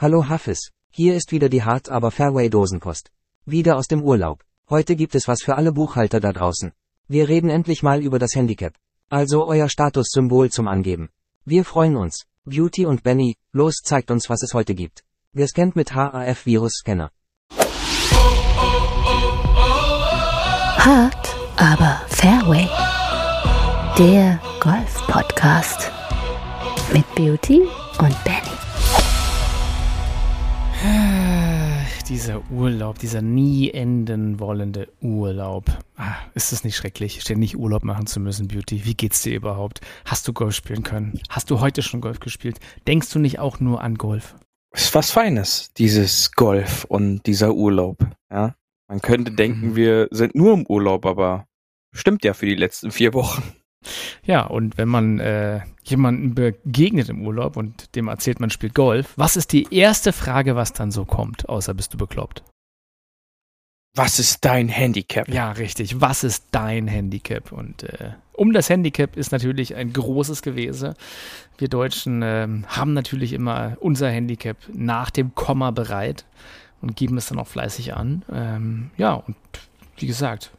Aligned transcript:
Hallo 0.00 0.28
Hafiz, 0.28 0.70
hier 0.90 1.16
ist 1.16 1.32
wieder 1.32 1.48
die 1.48 1.64
Hart 1.64 1.88
aber 1.88 2.12
Fairway 2.12 2.48
Dosenpost. 2.48 3.10
Wieder 3.46 3.76
aus 3.76 3.88
dem 3.88 4.00
Urlaub. 4.00 4.44
Heute 4.70 4.94
gibt 4.94 5.16
es 5.16 5.26
was 5.26 5.42
für 5.42 5.56
alle 5.56 5.72
Buchhalter 5.72 6.20
da 6.20 6.32
draußen. 6.32 6.70
Wir 7.08 7.28
reden 7.28 7.50
endlich 7.50 7.82
mal 7.82 8.00
über 8.00 8.20
das 8.20 8.36
Handicap. 8.36 8.74
Also 9.08 9.44
euer 9.48 9.68
Statussymbol 9.68 10.50
zum 10.50 10.68
Angeben. 10.68 11.08
Wir 11.44 11.64
freuen 11.64 11.96
uns. 11.96 12.26
Beauty 12.44 12.86
und 12.86 13.02
Benny, 13.02 13.34
los 13.50 13.78
zeigt 13.82 14.12
uns 14.12 14.30
was 14.30 14.40
es 14.44 14.54
heute 14.54 14.76
gibt. 14.76 15.02
Wir 15.32 15.48
scannt 15.48 15.74
mit 15.74 15.92
HAF 15.96 16.46
Virus 16.46 16.74
Scanner. 16.74 17.10
Hart, 20.78 21.36
aber 21.56 22.02
Fairway. 22.06 22.68
Der 23.98 24.38
Golf-Podcast. 24.60 25.90
Mit 26.92 27.12
Beauty 27.16 27.62
und 27.98 28.22
Benny. 28.22 28.57
Dieser 32.08 32.40
Urlaub, 32.50 32.98
dieser 32.98 33.20
nie 33.20 33.70
enden 33.70 34.40
wollende 34.40 34.88
Urlaub. 35.00 35.66
Ah, 35.96 36.14
ist 36.34 36.52
es 36.52 36.64
nicht 36.64 36.76
schrecklich, 36.76 37.20
ständig 37.20 37.56
Urlaub 37.58 37.84
machen 37.84 38.06
zu 38.06 38.20
müssen, 38.20 38.48
Beauty? 38.48 38.84
Wie 38.84 38.94
geht's 38.94 39.22
dir 39.22 39.34
überhaupt? 39.36 39.80
Hast 40.04 40.26
du 40.26 40.32
Golf 40.32 40.54
spielen 40.54 40.82
können? 40.82 41.20
Hast 41.28 41.50
du 41.50 41.60
heute 41.60 41.82
schon 41.82 42.00
Golf 42.00 42.20
gespielt? 42.20 42.58
Denkst 42.86 43.10
du 43.12 43.18
nicht 43.18 43.38
auch 43.38 43.60
nur 43.60 43.82
an 43.82 43.96
Golf? 43.96 44.36
Ist 44.72 44.94
was 44.94 45.10
Feines, 45.10 45.72
dieses 45.76 46.32
Golf 46.32 46.84
und 46.84 47.26
dieser 47.26 47.52
Urlaub. 47.54 47.98
Ja, 48.30 48.54
man 48.88 49.00
könnte 49.02 49.32
denken, 49.32 49.70
Mhm. 49.70 49.76
wir 49.76 50.08
sind 50.10 50.34
nur 50.34 50.54
im 50.54 50.64
Urlaub, 50.66 51.04
aber 51.06 51.46
stimmt 51.92 52.24
ja 52.24 52.32
für 52.34 52.46
die 52.46 52.54
letzten 52.54 52.90
vier 52.90 53.12
Wochen. 53.14 53.42
Ja, 54.24 54.42
und 54.42 54.76
wenn 54.76 54.88
man 54.88 55.20
äh, 55.20 55.60
jemanden 55.84 56.34
begegnet 56.34 57.08
im 57.08 57.26
Urlaub 57.26 57.56
und 57.56 57.94
dem 57.96 58.08
erzählt, 58.08 58.40
man 58.40 58.50
spielt 58.50 58.74
Golf, 58.74 59.14
was 59.16 59.36
ist 59.36 59.52
die 59.52 59.72
erste 59.74 60.12
Frage, 60.12 60.56
was 60.56 60.72
dann 60.72 60.90
so 60.90 61.04
kommt, 61.04 61.48
außer 61.48 61.74
bist 61.74 61.94
du 61.94 61.98
bekloppt? 61.98 62.42
Was 63.94 64.18
ist 64.18 64.44
dein 64.44 64.68
Handicap? 64.68 65.28
Ja, 65.28 65.50
richtig. 65.52 66.00
Was 66.00 66.22
ist 66.22 66.44
dein 66.52 66.86
Handicap? 66.86 67.50
Und 67.50 67.82
äh, 67.82 68.12
um 68.32 68.52
das 68.52 68.70
Handicap 68.70 69.16
ist 69.16 69.32
natürlich 69.32 69.74
ein 69.74 69.92
großes 69.92 70.42
Gewese. 70.42 70.94
Wir 71.56 71.68
Deutschen 71.68 72.22
ähm, 72.22 72.64
haben 72.68 72.92
natürlich 72.92 73.32
immer 73.32 73.76
unser 73.80 74.08
Handicap 74.10 74.56
nach 74.72 75.10
dem 75.10 75.34
Komma 75.34 75.72
bereit 75.72 76.26
und 76.80 76.94
geben 76.94 77.16
es 77.16 77.26
dann 77.26 77.40
auch 77.40 77.48
fleißig 77.48 77.94
an. 77.94 78.24
Ähm, 78.32 78.90
ja, 78.96 79.14
und 79.14 79.36
wie 79.96 80.06
gesagt, 80.06 80.52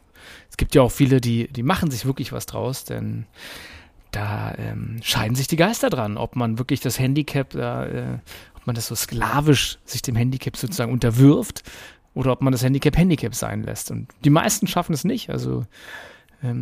es 0.50 0.56
gibt 0.56 0.74
ja 0.74 0.82
auch 0.82 0.92
viele, 0.92 1.20
die, 1.20 1.48
die 1.48 1.62
machen 1.62 1.90
sich 1.90 2.04
wirklich 2.06 2.32
was 2.32 2.46
draus, 2.46 2.84
denn 2.84 3.26
da 4.10 4.54
ähm, 4.58 4.98
scheiden 5.02 5.36
sich 5.36 5.46
die 5.46 5.56
Geister 5.56 5.90
dran, 5.90 6.16
ob 6.16 6.36
man 6.36 6.58
wirklich 6.58 6.80
das 6.80 6.98
Handicap, 6.98 7.50
da, 7.50 7.86
äh, 7.86 8.18
ob 8.56 8.66
man 8.66 8.74
das 8.74 8.86
so 8.86 8.94
sklavisch 8.94 9.78
sich 9.84 10.02
dem 10.02 10.16
Handicap 10.16 10.56
sozusagen 10.56 10.92
unterwirft 10.92 11.62
oder 12.14 12.32
ob 12.32 12.42
man 12.42 12.52
das 12.52 12.62
Handicap 12.62 12.96
Handicap 12.96 13.34
sein 13.34 13.62
lässt. 13.62 13.90
Und 13.90 14.08
die 14.24 14.30
meisten 14.30 14.66
schaffen 14.66 14.92
es 14.92 15.04
nicht. 15.04 15.30
Also 15.30 15.64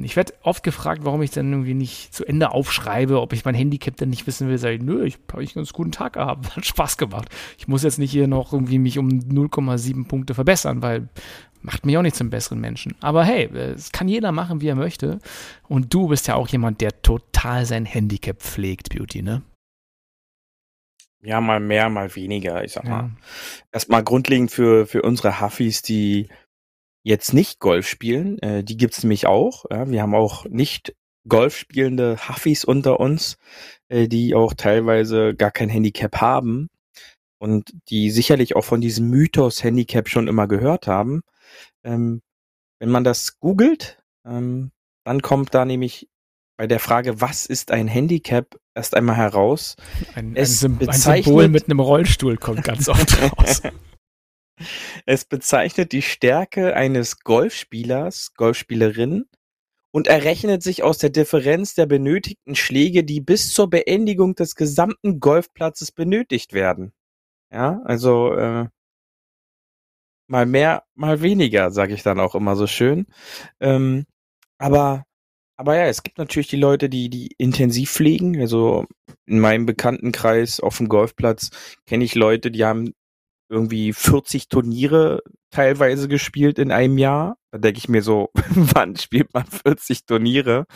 ich 0.02 0.16
werde 0.16 0.34
oft 0.42 0.64
gefragt, 0.64 1.02
warum 1.04 1.22
ich 1.22 1.30
dann 1.30 1.52
irgendwie 1.52 1.74
nicht 1.74 2.12
zu 2.12 2.24
Ende 2.24 2.50
aufschreibe, 2.50 3.20
ob 3.20 3.32
ich 3.32 3.44
mein 3.44 3.54
Handicap 3.54 3.96
denn 3.96 4.10
nicht 4.10 4.26
wissen 4.26 4.48
will. 4.48 4.58
Sag 4.58 4.70
ich, 4.72 4.82
nö, 4.82 5.04
ich 5.04 5.18
habe 5.28 5.38
einen 5.38 5.48
ganz 5.54 5.72
guten 5.72 5.92
Tag 5.92 6.14
gehabt, 6.14 6.56
hat 6.56 6.66
Spaß 6.66 6.96
gemacht. 6.98 7.28
Ich 7.58 7.68
muss 7.68 7.84
jetzt 7.84 7.98
nicht 7.98 8.10
hier 8.10 8.26
noch 8.26 8.52
irgendwie 8.52 8.78
mich 8.80 8.98
um 8.98 9.08
0,7 9.08 10.08
Punkte 10.08 10.34
verbessern, 10.34 10.82
weil 10.82 11.08
macht 11.62 11.86
mich 11.86 11.96
auch 11.96 12.02
nicht 12.02 12.16
zum 12.16 12.30
besseren 12.30 12.60
Menschen. 12.60 12.96
Aber 13.00 13.24
hey, 13.24 13.44
äh, 13.44 13.72
es 13.72 13.92
kann 13.92 14.08
jeder 14.08 14.32
machen, 14.32 14.60
wie 14.60 14.68
er 14.68 14.74
möchte. 14.74 15.20
Und 15.68 15.94
du 15.94 16.08
bist 16.08 16.26
ja 16.26 16.34
auch 16.34 16.48
jemand, 16.48 16.80
der 16.80 17.02
total 17.02 17.64
sein 17.64 17.84
Handicap 17.84 18.40
pflegt, 18.42 18.90
Beauty, 18.90 19.22
ne? 19.22 19.42
Ja, 21.20 21.40
mal 21.40 21.60
mehr, 21.60 21.88
mal 21.88 22.14
weniger. 22.14 22.62
Ich 22.64 22.72
sag 22.72 22.84
Ja. 22.84 22.90
mal, 22.90 23.10
erstmal 23.72 24.04
grundlegend 24.04 24.50
für, 24.50 24.86
für 24.86 25.02
unsere 25.02 25.40
Huffis, 25.40 25.82
die 25.82 26.28
jetzt 27.08 27.32
nicht 27.32 27.58
Golf 27.58 27.88
spielen, 27.88 28.38
äh, 28.40 28.62
die 28.62 28.76
gibt's 28.76 29.02
nämlich 29.02 29.26
auch. 29.26 29.64
Ja, 29.70 29.88
wir 29.90 30.02
haben 30.02 30.14
auch 30.14 30.44
nicht 30.44 30.94
Golf 31.26 31.56
spielende 31.56 32.18
Huffis 32.28 32.64
unter 32.64 33.00
uns, 33.00 33.38
äh, 33.88 34.08
die 34.08 34.34
auch 34.34 34.52
teilweise 34.52 35.34
gar 35.34 35.50
kein 35.50 35.70
Handicap 35.70 36.20
haben 36.20 36.68
und 37.38 37.72
die 37.88 38.10
sicherlich 38.10 38.56
auch 38.56 38.64
von 38.64 38.82
diesem 38.82 39.08
Mythos 39.08 39.64
Handicap 39.64 40.08
schon 40.08 40.28
immer 40.28 40.46
gehört 40.46 40.86
haben. 40.86 41.22
Ähm, 41.82 42.20
wenn 42.78 42.90
man 42.90 43.04
das 43.04 43.40
googelt, 43.40 44.02
ähm, 44.26 44.70
dann 45.04 45.22
kommt 45.22 45.54
da 45.54 45.64
nämlich 45.64 46.08
bei 46.58 46.66
der 46.66 46.80
Frage, 46.80 47.22
was 47.22 47.46
ist 47.46 47.70
ein 47.70 47.88
Handicap, 47.88 48.58
erst 48.74 48.94
einmal 48.94 49.16
heraus, 49.16 49.76
Ein, 50.14 50.32
ein, 50.32 50.36
Es 50.36 50.60
Sym 50.60 50.78
ein 50.86 50.92
Symbol 50.92 51.48
mit 51.48 51.64
einem 51.64 51.80
Rollstuhl 51.80 52.36
kommt 52.36 52.64
ganz 52.64 52.88
oft 52.88 53.22
raus. 53.38 53.62
Es 55.06 55.24
bezeichnet 55.24 55.92
die 55.92 56.02
Stärke 56.02 56.74
eines 56.74 57.20
Golfspielers, 57.20 58.34
Golfspielerin 58.34 59.26
und 59.90 60.06
errechnet 60.06 60.62
sich 60.62 60.82
aus 60.82 60.98
der 60.98 61.10
Differenz 61.10 61.74
der 61.74 61.86
benötigten 61.86 62.54
Schläge, 62.54 63.04
die 63.04 63.20
bis 63.20 63.52
zur 63.52 63.70
Beendigung 63.70 64.34
des 64.34 64.54
gesamten 64.54 65.20
Golfplatzes 65.20 65.92
benötigt 65.92 66.52
werden. 66.52 66.92
Ja, 67.50 67.80
also 67.84 68.34
äh, 68.34 68.66
mal 70.26 70.46
mehr, 70.46 70.84
mal 70.94 71.22
weniger, 71.22 71.70
sage 71.70 71.94
ich 71.94 72.02
dann 72.02 72.20
auch 72.20 72.34
immer 72.34 72.56
so 72.56 72.66
schön. 72.66 73.06
Ähm, 73.60 74.04
aber 74.58 75.04
aber 75.58 75.76
ja, 75.76 75.86
es 75.86 76.04
gibt 76.04 76.18
natürlich 76.18 76.46
die 76.46 76.56
Leute, 76.56 76.88
die 76.88 77.10
die 77.10 77.34
intensiv 77.36 77.90
pflegen. 77.90 78.40
Also 78.40 78.86
in 79.26 79.40
meinem 79.40 79.66
Bekanntenkreis 79.66 80.60
auf 80.60 80.76
dem 80.78 80.88
Golfplatz 80.88 81.50
kenne 81.84 82.04
ich 82.04 82.14
Leute, 82.14 82.52
die 82.52 82.64
haben 82.64 82.94
irgendwie 83.48 83.92
40 83.92 84.48
Turniere 84.48 85.22
teilweise 85.50 86.08
gespielt 86.08 86.58
in 86.58 86.70
einem 86.70 86.98
Jahr. 86.98 87.38
Da 87.50 87.58
denke 87.58 87.78
ich 87.78 87.88
mir 87.88 88.02
so, 88.02 88.30
wann 88.50 88.96
spielt 88.96 89.32
man 89.34 89.46
40 89.46 90.06
Turniere? 90.06 90.66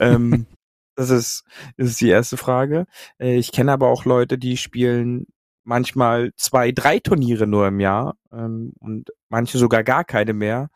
ähm, 0.00 0.46
das 0.96 1.10
ist, 1.10 1.44
das 1.76 1.90
ist 1.90 2.00
die 2.00 2.10
erste 2.10 2.36
Frage. 2.36 2.86
Äh, 3.18 3.36
ich 3.36 3.52
kenne 3.52 3.72
aber 3.72 3.88
auch 3.88 4.04
Leute, 4.04 4.38
die 4.38 4.56
spielen 4.56 5.26
manchmal 5.64 6.32
zwei, 6.36 6.72
drei 6.72 6.98
Turniere 6.98 7.46
nur 7.46 7.68
im 7.68 7.80
Jahr 7.80 8.16
ähm, 8.32 8.72
und 8.80 9.10
manche 9.28 9.58
sogar 9.58 9.84
gar 9.84 10.04
keine 10.04 10.32
mehr, 10.32 10.70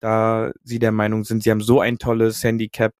da 0.00 0.52
sie 0.62 0.78
der 0.78 0.92
Meinung 0.92 1.24
sind, 1.24 1.42
sie 1.42 1.50
haben 1.50 1.60
so 1.60 1.80
ein 1.80 1.98
tolles 1.98 2.44
Handicap 2.44 2.92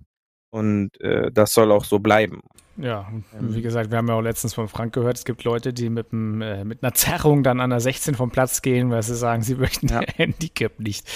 und 0.50 1.00
äh, 1.00 1.30
das 1.32 1.54
soll 1.54 1.70
auch 1.70 1.84
so 1.84 2.00
bleiben. 2.00 2.40
Ja, 2.78 3.06
Ähm. 3.10 3.24
wie 3.54 3.62
gesagt, 3.62 3.90
wir 3.90 3.98
haben 3.98 4.08
ja 4.08 4.14
auch 4.14 4.20
letztens 4.20 4.52
von 4.54 4.68
Frank 4.68 4.92
gehört, 4.92 5.16
es 5.16 5.24
gibt 5.24 5.44
Leute, 5.44 5.72
die 5.72 5.88
mit, 5.88 6.12
einem, 6.12 6.42
äh, 6.42 6.64
mit 6.64 6.82
einer 6.82 6.92
Zerrung 6.94 7.42
dann 7.42 7.60
an 7.60 7.70
der 7.70 7.80
16 7.80 8.14
vom 8.14 8.30
Platz 8.30 8.60
gehen, 8.62 8.90
weil 8.90 9.02
sie 9.02 9.14
sagen, 9.14 9.42
sie 9.42 9.54
möchten 9.54 9.88
Ja. 9.88 10.00
Handicap 10.16 10.78
nicht 10.78 11.08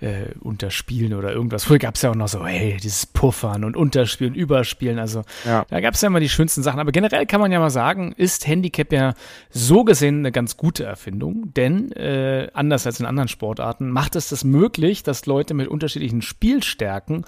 äh, 0.00 0.26
unterspielen 0.40 1.14
oder 1.14 1.32
irgendwas. 1.32 1.64
Früher 1.64 1.78
gab 1.78 1.96
es 1.96 2.02
ja 2.02 2.10
auch 2.10 2.14
noch 2.14 2.28
so, 2.28 2.46
hey, 2.46 2.76
dieses 2.82 3.06
Puffern 3.06 3.64
und 3.64 3.76
Unterspielen, 3.76 4.34
Überspielen, 4.34 4.98
also 4.98 5.22
Ja. 5.44 5.64
da 5.68 5.80
gab 5.80 5.94
es 5.94 6.00
ja 6.02 6.06
immer 6.06 6.20
die 6.20 6.28
schönsten 6.28 6.62
Sachen. 6.62 6.80
Aber 6.80 6.92
generell 6.92 7.26
kann 7.26 7.40
man 7.40 7.50
ja 7.52 7.58
mal 7.58 7.70
sagen, 7.70 8.12
ist 8.16 8.46
Handicap 8.46 8.92
ja 8.92 9.14
so 9.50 9.84
gesehen 9.84 10.18
eine 10.20 10.32
ganz 10.32 10.56
gute 10.56 10.84
Erfindung, 10.84 11.52
denn 11.54 11.92
äh, 11.92 12.48
anders 12.54 12.86
als 12.86 13.00
in 13.00 13.06
anderen 13.06 13.28
Sportarten 13.28 13.90
macht 13.90 14.14
es 14.16 14.28
das 14.28 14.44
möglich, 14.44 15.02
dass 15.02 15.26
Leute 15.26 15.54
mit 15.54 15.68
unterschiedlichen 15.68 16.22
Spielstärken 16.22 17.24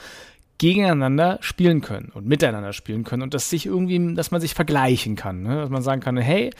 gegeneinander 0.61 1.39
spielen 1.41 1.81
können 1.81 2.11
und 2.13 2.27
miteinander 2.27 2.75
spielen 2.75 3.03
können 3.03 3.23
und 3.23 3.33
dass 3.33 3.49
sich 3.49 3.65
irgendwie, 3.65 4.15
dass 4.15 4.31
man 4.31 4.43
sich 4.43 4.53
vergleichen 4.53 5.17
kann, 5.17 5.43
ne? 5.43 5.57
dass 5.57 5.71
man 5.71 5.81
sagen 5.81 6.03
kann, 6.03 6.19
hey, 6.19 6.51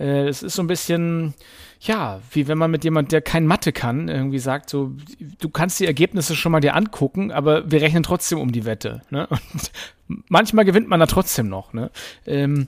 äh, 0.00 0.26
es 0.26 0.42
ist 0.42 0.56
so 0.56 0.62
ein 0.62 0.66
bisschen, 0.66 1.32
ja, 1.78 2.20
wie 2.32 2.48
wenn 2.48 2.58
man 2.58 2.72
mit 2.72 2.82
jemand, 2.82 3.12
der 3.12 3.22
kein 3.22 3.46
Mathe 3.46 3.70
kann, 3.70 4.08
irgendwie 4.08 4.40
sagt, 4.40 4.68
so, 4.68 4.96
du 5.38 5.48
kannst 5.48 5.78
die 5.78 5.86
Ergebnisse 5.86 6.34
schon 6.34 6.50
mal 6.50 6.60
dir 6.60 6.74
angucken, 6.74 7.30
aber 7.30 7.70
wir 7.70 7.80
rechnen 7.80 8.02
trotzdem 8.02 8.40
um 8.40 8.50
die 8.50 8.64
Wette. 8.64 9.02
Ne? 9.10 9.28
Und 10.08 10.24
manchmal 10.28 10.64
gewinnt 10.64 10.88
man 10.88 10.98
da 10.98 11.06
trotzdem 11.06 11.48
noch. 11.48 11.72
Ne? 11.72 11.92
Ähm, 12.26 12.66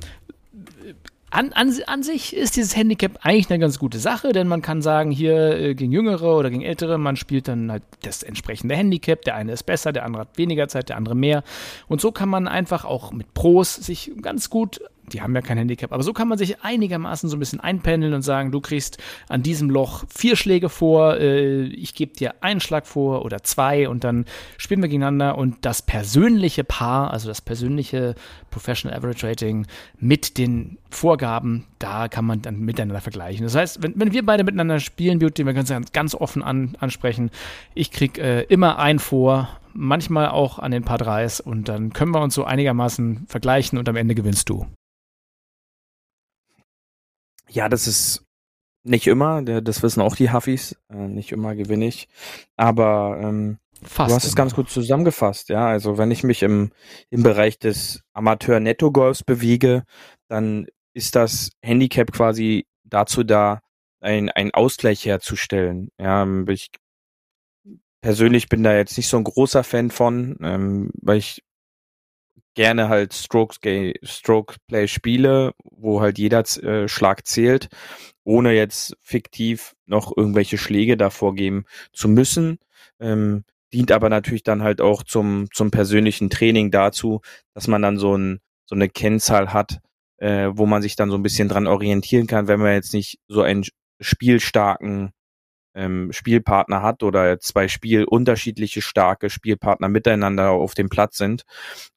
an, 1.30 1.52
an, 1.52 1.74
an 1.86 2.02
sich 2.02 2.34
ist 2.34 2.56
dieses 2.56 2.74
Handicap 2.76 3.18
eigentlich 3.22 3.50
eine 3.50 3.58
ganz 3.58 3.78
gute 3.78 3.98
Sache, 3.98 4.32
denn 4.32 4.48
man 4.48 4.62
kann 4.62 4.80
sagen, 4.80 5.10
hier 5.10 5.58
äh, 5.58 5.74
gegen 5.74 5.92
Jüngere 5.92 6.36
oder 6.36 6.50
gegen 6.50 6.62
Ältere, 6.62 6.96
man 6.96 7.16
spielt 7.16 7.48
dann 7.48 7.70
halt 7.70 7.82
das 8.02 8.22
entsprechende 8.22 8.74
Handicap. 8.74 9.22
Der 9.22 9.34
eine 9.34 9.52
ist 9.52 9.64
besser, 9.64 9.92
der 9.92 10.04
andere 10.04 10.22
hat 10.22 10.38
weniger 10.38 10.68
Zeit, 10.68 10.88
der 10.88 10.96
andere 10.96 11.14
mehr. 11.14 11.44
Und 11.86 12.00
so 12.00 12.12
kann 12.12 12.28
man 12.28 12.48
einfach 12.48 12.84
auch 12.84 13.12
mit 13.12 13.34
Pros 13.34 13.74
sich 13.74 14.12
ganz 14.22 14.48
gut, 14.48 14.80
die 15.08 15.22
haben 15.22 15.34
ja 15.34 15.42
kein 15.42 15.58
Handicap, 15.58 15.92
aber 15.92 16.02
so 16.02 16.12
kann 16.12 16.28
man 16.28 16.38
sich 16.38 16.62
einigermaßen 16.62 17.28
so 17.28 17.36
ein 17.36 17.40
bisschen 17.40 17.60
einpendeln 17.60 18.14
und 18.14 18.22
sagen, 18.22 18.52
du 18.52 18.60
kriegst 18.60 18.98
an 19.28 19.42
diesem 19.42 19.70
Loch 19.70 20.04
vier 20.08 20.36
Schläge 20.36 20.68
vor, 20.68 21.16
äh, 21.16 21.64
ich 21.64 21.94
gebe 21.94 22.14
dir 22.14 22.42
einen 22.42 22.60
Schlag 22.60 22.86
vor 22.86 23.24
oder 23.24 23.42
zwei 23.42 23.88
und 23.88 24.04
dann 24.04 24.24
spielen 24.56 24.82
wir 24.82 24.88
gegeneinander 24.88 25.38
und 25.38 25.56
das 25.62 25.82
persönliche 25.82 26.64
Paar, 26.64 27.12
also 27.12 27.28
das 27.28 27.40
persönliche 27.40 28.14
Professional 28.50 28.96
Average 28.96 29.26
Rating 29.26 29.66
mit 29.98 30.38
den 30.38 30.78
Vorgaben, 30.90 31.66
da 31.78 32.08
kann 32.08 32.24
man 32.24 32.42
dann 32.42 32.60
miteinander 32.60 33.00
vergleichen. 33.00 33.44
Das 33.44 33.54
heißt, 33.54 33.82
wenn, 33.82 33.94
wenn 33.96 34.12
wir 34.12 34.24
beide 34.24 34.44
miteinander 34.44 34.80
spielen, 34.80 35.18
Beauty, 35.18 35.44
wir 35.44 35.52
können 35.52 35.82
es 35.82 35.92
ganz, 35.92 36.14
offen 36.14 36.42
an, 36.42 36.76
ansprechen, 36.80 37.30
ich 37.74 37.90
krieg 37.90 38.18
äh, 38.18 38.42
immer 38.42 38.78
ein 38.78 38.98
vor, 38.98 39.48
manchmal 39.74 40.28
auch 40.28 40.58
an 40.58 40.72
den 40.72 40.82
Paar 40.82 40.98
Dreis 40.98 41.40
und 41.40 41.68
dann 41.68 41.92
können 41.92 42.12
wir 42.12 42.20
uns 42.20 42.34
so 42.34 42.44
einigermaßen 42.44 43.26
vergleichen 43.28 43.78
und 43.78 43.88
am 43.88 43.96
Ende 43.96 44.14
gewinnst 44.14 44.48
du. 44.48 44.66
Ja, 47.48 47.68
das 47.68 47.86
ist 47.86 48.24
Nicht 48.84 49.06
immer, 49.06 49.42
das 49.42 49.82
wissen 49.82 50.00
auch 50.00 50.16
die 50.16 50.32
Huffis. 50.32 50.76
Äh, 50.88 51.08
nicht 51.08 51.32
immer 51.32 51.54
gewinne 51.54 51.86
ich. 51.86 52.08
Aber 52.56 53.18
ähm, 53.22 53.58
Fast 53.82 54.10
du 54.10 54.14
hast 54.16 54.24
es 54.24 54.36
ganz 54.36 54.54
gut 54.54 54.70
zusammengefasst, 54.70 55.50
ja. 55.50 55.66
Also 55.68 55.98
wenn 55.98 56.10
ich 56.10 56.24
mich 56.24 56.42
im, 56.42 56.72
im 57.10 57.22
Bereich 57.22 57.58
des 57.58 58.02
Amateur-Netto-Golfs 58.12 59.22
bewege, 59.24 59.84
dann 60.28 60.66
ist 60.94 61.14
das 61.16 61.50
Handicap 61.62 62.12
quasi 62.12 62.66
dazu 62.84 63.22
da, 63.24 63.60
ein, 64.00 64.30
ein 64.30 64.52
Ausgleich 64.52 65.04
herzustellen. 65.04 65.90
Ja, 66.00 66.26
ich 66.48 66.70
persönlich 68.00 68.48
bin 68.48 68.62
da 68.62 68.74
jetzt 68.74 68.96
nicht 68.96 69.08
so 69.08 69.16
ein 69.16 69.24
großer 69.24 69.64
Fan 69.64 69.90
von, 69.90 70.36
ähm, 70.40 70.90
weil 71.02 71.18
ich 71.18 71.42
gerne 72.58 72.88
halt 72.88 73.14
Strokes 73.14 73.60
Stroke 74.02 74.56
Play 74.66 74.88
spiele, 74.88 75.52
wo 75.62 76.00
halt 76.00 76.18
jeder 76.18 76.40
äh, 76.40 76.88
Schlag 76.88 77.24
zählt, 77.24 77.68
ohne 78.24 78.52
jetzt 78.52 78.96
fiktiv 79.00 79.76
noch 79.86 80.12
irgendwelche 80.16 80.58
Schläge 80.58 80.96
davor 80.96 81.36
geben 81.36 81.66
zu 81.92 82.08
müssen. 82.08 82.58
Ähm, 82.98 83.44
dient 83.72 83.92
aber 83.92 84.08
natürlich 84.08 84.42
dann 84.42 84.64
halt 84.64 84.80
auch 84.80 85.04
zum, 85.04 85.46
zum 85.52 85.70
persönlichen 85.70 86.30
Training 86.30 86.72
dazu, 86.72 87.20
dass 87.54 87.68
man 87.68 87.80
dann 87.80 87.96
so, 87.96 88.16
ein, 88.16 88.40
so 88.66 88.74
eine 88.74 88.88
Kennzahl 88.88 89.52
hat, 89.52 89.78
äh, 90.16 90.48
wo 90.50 90.66
man 90.66 90.82
sich 90.82 90.96
dann 90.96 91.10
so 91.10 91.16
ein 91.16 91.22
bisschen 91.22 91.48
dran 91.48 91.68
orientieren 91.68 92.26
kann, 92.26 92.48
wenn 92.48 92.58
man 92.58 92.72
jetzt 92.72 92.92
nicht 92.92 93.20
so 93.28 93.42
einen 93.42 93.66
spielstarken 94.00 95.12
ähm, 95.78 96.12
Spielpartner 96.12 96.82
hat 96.82 97.02
oder 97.04 97.38
zwei 97.38 97.68
Spiel 97.68 98.04
unterschiedliche 98.04 98.82
starke 98.82 99.30
Spielpartner 99.30 99.88
miteinander 99.88 100.50
auf 100.50 100.74
dem 100.74 100.88
Platz 100.88 101.16
sind. 101.16 101.44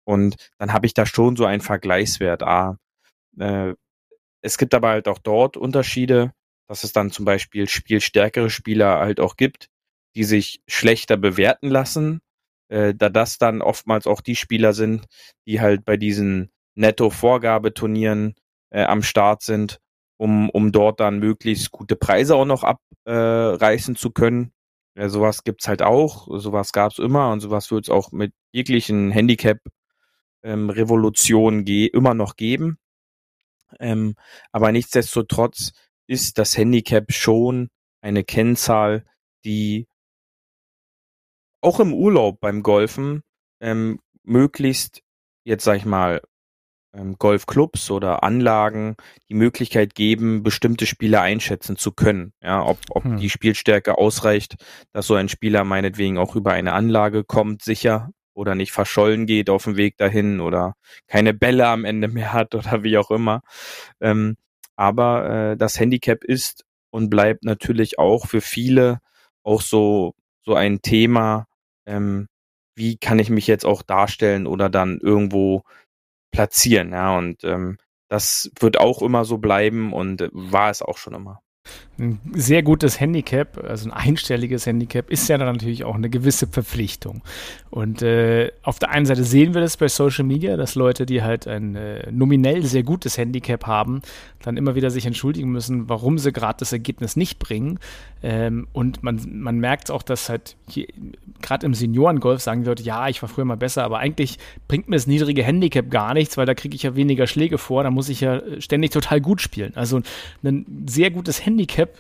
Und 0.04 0.36
dann 0.60 0.72
habe 0.72 0.86
ich 0.86 0.94
da 0.94 1.06
schon 1.06 1.36
so 1.36 1.46
einen 1.46 1.62
Vergleichswert. 1.62 2.44
Ah, 2.44 2.78
äh, 3.40 3.74
es 4.42 4.58
gibt 4.58 4.76
aber 4.76 4.90
halt 4.90 5.08
auch 5.08 5.18
dort 5.18 5.58
Unterschiede, 5.58 6.32
dass 6.68 6.84
es 6.84 6.94
dann 6.94 7.12
zum 7.12 7.26
Beispiel 7.26 7.68
spielstärkere 7.68 8.52
Spieler 8.52 9.00
halt 9.00 9.20
auch 9.20 9.36
gibt, 9.36 9.68
die 10.16 10.24
sich 10.26 10.62
schlechter 10.68 11.18
bewerten 11.18 11.70
lassen, 11.70 12.22
äh, 12.70 12.94
da 12.94 13.10
das 13.10 13.40
dann 13.40 13.64
oftmals 13.64 14.06
auch 14.06 14.22
die 14.22 14.36
Spieler 14.36 14.74
sind, 14.74 15.08
die 15.48 15.60
halt 15.60 15.86
bei 15.86 15.98
diesen 15.98 16.52
Netto-Vorgabeturnieren 16.76 18.36
äh, 18.70 18.84
am 18.84 19.02
Start 19.02 19.42
sind, 19.42 19.80
um, 20.22 20.50
um 20.52 20.72
dort 20.72 21.00
dann 21.00 21.18
möglichst 21.18 21.72
gute 21.72 21.96
Preise 21.96 22.36
auch 22.36 22.46
noch 22.46 22.64
abreißen 22.64 23.96
äh, 23.96 23.98
zu 23.98 24.12
können. 24.12 24.54
Ja, 24.96 25.10
sowas 25.10 25.44
gibt's 25.44 25.68
halt 25.68 25.82
auch, 25.82 26.28
sowas 26.38 26.74
gab's 26.74 27.00
immer 27.00 27.32
und 27.32 27.40
sowas 27.40 27.72
wird 27.72 27.86
es 27.86 27.90
auch 27.90 28.12
mit 28.12 28.32
jeglichen 28.52 29.10
Handicap-Revolutionen 29.10 31.66
ähm, 31.66 31.90
immer 31.92 32.14
noch 32.14 32.36
geben. 32.36 32.78
Ähm, 33.80 34.14
aber 34.52 34.72
nichtsdestotrotz 34.72 35.72
ist 36.06 36.38
das 36.38 36.56
Handicap 36.56 37.12
schon 37.12 37.72
eine 38.02 38.24
Kennzahl, 38.24 39.08
die 39.44 39.88
auch 41.62 41.80
im 41.80 41.96
Urlaub 41.96 42.40
beim 42.40 42.62
Golfen 42.62 43.24
ähm, 43.60 44.00
möglichst, 44.22 45.02
jetzt 45.46 45.64
sag 45.64 45.78
ich 45.78 45.86
mal, 45.86 46.22
Golfclubs 47.18 47.90
oder 47.90 48.24
Anlagen 48.24 48.96
die 49.30 49.34
Möglichkeit 49.34 49.96
geben, 49.96 50.44
bestimmte 50.44 50.86
Spieler 50.86 51.22
einschätzen 51.22 51.78
zu 51.78 51.92
können. 51.92 52.34
Ja, 52.42 52.66
ob, 52.66 52.80
ob 52.90 53.04
hm. 53.04 53.18
die 53.18 53.30
Spielstärke 53.30 53.98
ausreicht, 53.98 54.56
dass 54.92 55.08
so 55.08 55.16
ein 55.16 55.30
Spieler 55.30 55.64
meinetwegen 55.64 56.18
auch 56.18 56.36
über 56.36 56.52
eine 56.52 56.74
Anlage 56.74 57.24
kommt, 57.24 57.64
sicher 57.64 58.10
oder 58.34 58.56
nicht 58.56 58.72
verschollen 58.72 59.26
geht 59.26 59.50
auf 59.50 59.66
dem 59.66 59.78
Weg 59.78 59.98
dahin 59.98 60.42
oder 60.42 60.76
keine 61.08 61.34
Bälle 61.34 61.68
am 61.68 61.86
Ende 61.86 62.08
mehr 62.08 62.34
hat 62.34 62.56
oder 62.56 62.84
wie 62.84 62.98
auch 62.98 63.12
immer. 63.12 63.42
Ähm, 64.00 64.36
aber 64.76 65.52
äh, 65.52 65.58
das 65.58 65.80
Handicap 65.80 66.24
ist 66.24 66.66
und 66.90 67.10
bleibt 67.10 67.44
natürlich 67.44 68.00
auch 68.00 68.28
für 68.28 68.42
viele 68.42 69.00
auch 69.44 69.62
so 69.62 70.14
so 70.44 70.56
ein 70.56 70.82
Thema, 70.82 71.48
ähm, 71.86 72.28
wie 72.76 72.98
kann 72.98 73.20
ich 73.20 73.30
mich 73.30 73.48
jetzt 73.48 73.66
auch 73.66 73.84
darstellen 73.84 74.48
oder 74.48 74.70
dann 74.70 75.00
irgendwo 75.00 75.64
platzieren, 76.32 76.92
ja, 76.92 77.18
und 77.18 77.44
ähm, 77.44 77.78
das 78.10 78.52
wird 78.60 78.78
auch 78.80 79.02
immer 79.02 79.26
so 79.26 79.38
bleiben 79.38 79.94
und 79.94 80.30
war 80.34 80.70
es 80.70 80.82
auch 80.82 80.98
schon 80.98 81.14
immer 81.14 81.42
ein 82.02 82.20
sehr 82.34 82.64
gutes 82.64 83.00
Handicap, 83.00 83.64
also 83.64 83.90
ein 83.90 83.94
einstelliges 83.94 84.66
Handicap, 84.66 85.10
ist 85.10 85.30
ja 85.30 85.38
dann 85.38 85.54
natürlich 85.54 85.84
auch 85.84 85.96
eine 85.96 86.10
gewisse 86.10 86.48
Verpflichtung. 86.48 87.22
Und 87.70 88.02
äh, 88.02 88.52
auf 88.64 88.80
der 88.80 88.90
einen 88.90 89.06
Seite 89.06 89.24
sehen 89.24 89.54
wir 89.54 89.62
das 89.62 89.78
bei 89.78 89.88
Social 89.88 90.26
Media, 90.26 90.58
dass 90.58 90.76
Leute, 90.76 91.06
die 91.06 91.22
halt 91.22 91.48
ein 91.48 91.76
äh, 91.76 92.12
nominell 92.12 92.64
sehr 92.64 92.84
gutes 92.84 93.18
Handicap 93.18 93.66
haben, 93.66 94.02
dann 94.42 94.58
immer 94.58 94.76
wieder 94.76 94.90
sich 94.90 95.06
entschuldigen 95.06 95.52
müssen, 95.52 95.88
warum 95.88 96.18
sie 96.18 96.34
gerade 96.34 96.58
das 96.60 96.74
Ergebnis 96.74 97.16
nicht 97.16 97.40
bringen. 97.40 97.80
Ähm, 98.24 98.68
und 98.74 99.04
man, 99.04 99.22
man 99.32 99.60
merkt 99.60 99.92
auch, 99.92 100.04
dass 100.04 100.28
halt 100.28 100.58
gerade 101.42 101.66
im 101.66 101.74
Seniorengolf 101.74 102.42
sagen 102.42 102.64
Leute, 102.66 102.84
ja, 102.84 103.08
ich 103.08 103.22
war 103.22 103.30
früher 103.30 103.46
mal 103.46 103.58
besser, 103.58 103.84
aber 103.84 104.00
eigentlich 104.00 104.38
bringt 104.68 104.90
mir 104.90 104.96
das 104.96 105.08
niedrige 105.08 105.44
Handicap 105.44 105.90
gar 105.90 106.14
nichts, 106.14 106.38
weil 106.38 106.46
da 106.46 106.54
kriege 106.54 106.76
ich 106.76 106.84
ja 106.84 106.96
weniger 106.96 107.28
Schläge 107.28 107.58
vor, 107.58 107.84
da 107.84 107.92
muss 107.92 108.10
ich 108.10 108.22
ja 108.22 108.42
ständig 108.60 108.92
total 108.92 109.22
gut 109.22 109.42
spielen. 109.42 109.74
Also 109.76 110.02
ein 110.44 110.86
sehr 110.88 111.12
gutes 111.12 111.46
Handicap 111.46 111.91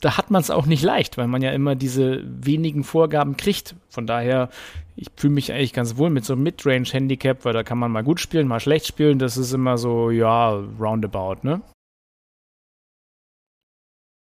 da 0.00 0.18
hat 0.18 0.30
man 0.30 0.40
es 0.40 0.50
auch 0.50 0.66
nicht 0.66 0.82
leicht, 0.82 1.16
weil 1.16 1.28
man 1.28 1.42
ja 1.42 1.52
immer 1.52 1.74
diese 1.74 2.22
wenigen 2.24 2.84
Vorgaben 2.84 3.36
kriegt. 3.36 3.74
Von 3.88 4.06
daher, 4.06 4.50
ich 4.96 5.08
fühle 5.16 5.32
mich 5.32 5.52
eigentlich 5.52 5.72
ganz 5.72 5.96
wohl 5.96 6.10
mit 6.10 6.24
so 6.24 6.34
einem 6.34 6.42
Midrange-Handicap, 6.42 7.44
weil 7.44 7.54
da 7.54 7.62
kann 7.62 7.78
man 7.78 7.90
mal 7.90 8.04
gut 8.04 8.20
spielen, 8.20 8.46
mal 8.46 8.60
schlecht 8.60 8.86
spielen. 8.86 9.18
Das 9.18 9.36
ist 9.36 9.52
immer 9.52 9.78
so, 9.78 10.10
ja, 10.10 10.50
roundabout, 10.50 11.38
ne? 11.42 11.62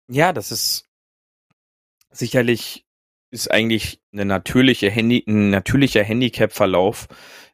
Ja, 0.10 0.32
das 0.32 0.52
ist 0.52 0.90
sicherlich 2.12 2.86
ist 3.32 3.50
eigentlich 3.50 4.00
eine 4.14 4.26
natürliche 4.26 4.92
Handy, 4.92 5.24
ein 5.28 5.50
natürlicher 5.50 6.04
Handicap-Verlauf 6.04 7.08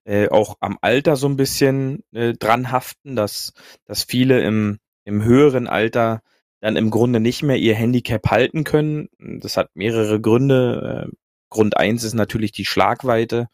äh, 0.03 0.27
auch 0.29 0.57
am 0.59 0.77
Alter 0.81 1.15
so 1.15 1.27
ein 1.27 1.37
bisschen 1.37 2.03
äh, 2.11 2.33
dran 2.33 2.71
haften, 2.71 3.15
dass, 3.15 3.53
dass 3.85 4.03
viele 4.03 4.41
im, 4.41 4.79
im 5.05 5.23
höheren 5.23 5.67
Alter 5.67 6.21
dann 6.61 6.75
im 6.75 6.89
Grunde 6.89 7.19
nicht 7.19 7.43
mehr 7.43 7.57
ihr 7.57 7.75
Handicap 7.75 8.29
halten 8.29 8.63
können. 8.63 9.09
Das 9.19 9.57
hat 9.57 9.69
mehrere 9.75 10.19
Gründe. 10.19 11.07
Äh, 11.07 11.15
Grund 11.49 11.77
eins 11.77 12.03
ist 12.03 12.13
natürlich 12.13 12.51
die 12.51 12.65
Schlagweite. 12.65 13.47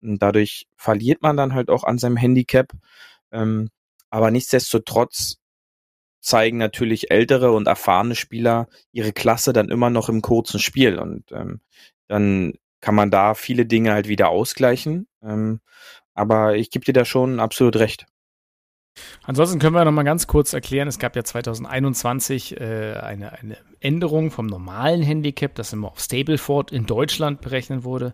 Dadurch 0.00 0.66
verliert 0.76 1.22
man 1.22 1.36
dann 1.36 1.54
halt 1.54 1.68
auch 1.68 1.84
an 1.84 1.98
seinem 1.98 2.16
Handicap. 2.16 2.72
Ähm, 3.32 3.68
aber 4.10 4.30
nichtsdestotrotz 4.30 5.36
zeigen 6.20 6.58
natürlich 6.58 7.10
ältere 7.10 7.52
und 7.52 7.68
erfahrene 7.68 8.14
Spieler 8.14 8.68
ihre 8.92 9.12
Klasse 9.12 9.52
dann 9.52 9.68
immer 9.68 9.90
noch 9.90 10.08
im 10.08 10.22
kurzen 10.22 10.58
Spiel. 10.60 10.98
Und 10.98 11.30
ähm, 11.32 11.60
dann 12.08 12.54
kann 12.80 12.94
man 12.94 13.10
da 13.10 13.34
viele 13.34 13.66
Dinge 13.66 13.92
halt 13.92 14.08
wieder 14.08 14.28
ausgleichen. 14.28 15.08
Ähm, 15.22 15.60
aber 16.14 16.56
ich 16.56 16.70
gebe 16.70 16.84
dir 16.84 16.94
da 16.94 17.04
schon 17.04 17.40
absolut 17.40 17.76
recht. 17.76 18.06
Ansonsten 19.22 19.58
können 19.58 19.74
wir 19.74 19.84
noch 19.84 19.92
mal 19.92 20.04
ganz 20.04 20.26
kurz 20.26 20.52
erklären, 20.52 20.88
es 20.88 20.98
gab 20.98 21.16
ja 21.16 21.24
2021 21.24 22.60
äh, 22.60 22.94
eine, 22.94 23.32
eine 23.32 23.56
Änderung 23.80 24.30
vom 24.30 24.46
normalen 24.46 25.02
Handicap, 25.02 25.54
das 25.54 25.72
immer 25.72 25.88
auf 25.88 26.00
Stableford 26.00 26.72
in 26.72 26.86
Deutschland 26.86 27.40
berechnet 27.40 27.84
wurde, 27.84 28.12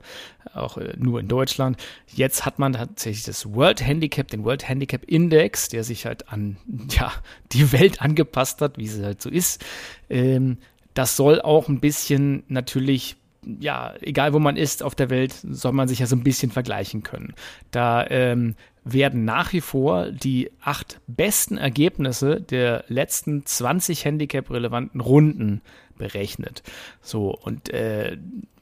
auch 0.55 0.79
äh, 0.79 0.95
nur 0.99 1.21
in 1.21 1.29
Deutschland. 1.29 1.77
Jetzt 2.09 2.45
hat 2.45 2.59
man 2.59 2.73
tatsächlich 2.75 3.25
das 3.25 3.55
World 3.55 3.85
Handicap, 3.85 4.29
den 4.29 4.45
World 4.45 4.69
Handicap 4.69 5.05
Index, 5.05 5.69
der 5.69 5.85
sich 5.85 6.07
halt 6.07 6.29
an 6.29 6.57
ja, 6.91 7.13
die 7.53 7.73
Welt 7.73 8.03
angepasst 8.03 8.61
hat, 8.61 8.79
wie 8.79 8.89
sie 8.89 9.05
halt 9.05 9.23
so 9.23 9.31
ist. 9.31 9.65
Ähm, 10.11 10.59
das 10.95 11.17
soll 11.17 11.41
auch 11.41 11.69
ein 11.69 11.81
bisschen 11.81 12.43
natürlich 12.49 13.17
ja, 13.59 13.95
egal 14.01 14.33
wo 14.33 14.39
man 14.39 14.57
ist 14.57 14.83
auf 14.83 14.95
der 14.95 15.11
Welt, 15.11 15.35
soll 15.43 15.73
man 15.73 15.89
sich 15.89 15.99
ja 15.99 16.07
so 16.07 16.15
ein 16.15 16.23
bisschen 16.23 16.53
vergleichen 16.53 17.03
können. 17.03 17.35
Da 17.73 18.07
ähm, 18.09 18.55
werden 18.85 19.25
nach 19.25 19.53
wie 19.53 19.61
vor 19.61 20.11
die 20.11 20.51
acht 20.61 21.01
besten 21.07 21.57
Ergebnisse 21.57 22.41
der 22.41 22.85
letzten 22.89 23.47
20 23.47 24.05
Handicap-relevanten 24.05 25.01
Runden 25.01 25.63
berechnet. 25.97 26.63
So, 27.01 27.31
und 27.31 27.69
äh, 27.71 28.17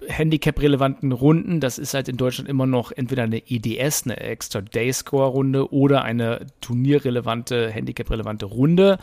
Handicap-relevanten 0.06 1.12
Runden, 1.12 1.60
das 1.60 1.78
ist 1.78 1.94
halt 1.94 2.08
in 2.08 2.16
Deutschland 2.16 2.48
immer 2.48 2.66
noch 2.66 2.92
entweder 2.92 3.22
eine 3.22 3.42
EDS, 3.48 4.04
eine 4.04 4.18
Extra 4.18 4.60
Day 4.60 4.92
Score-Runde 4.92 5.72
oder 5.72 6.02
eine 6.02 6.46
turnierrelevante, 6.60 7.70
Handicap-relevante 7.70 8.46
Runde. 8.46 8.98